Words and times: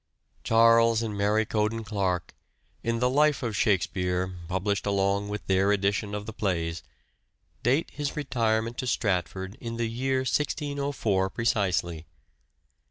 Charles 0.43 1.03
and 1.03 1.15
Mary 1.15 1.45
Cowden 1.45 1.83
Clarke, 1.83 2.33
in 2.81 2.97
the 2.97 3.07
Life 3.07 3.43
of 3.43 3.55
Shakspere 3.55 4.33
published 4.47 4.87
along 4.87 5.29
with 5.29 5.45
their 5.45 5.71
edition 5.71 6.15
of 6.15 6.25
the 6.25 6.33
plays, 6.33 6.81
date 7.61 7.91
his 7.91 8.15
retirement 8.17 8.79
to 8.79 8.87
Stratford 8.87 9.55
in 9.61 9.77
the 9.77 9.85
year 9.85 10.21
1604 10.21 11.29
precisely. 11.29 12.07